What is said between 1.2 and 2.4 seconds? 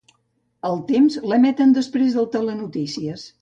l'emeten després del